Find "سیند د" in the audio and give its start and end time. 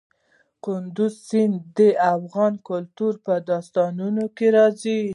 1.27-1.79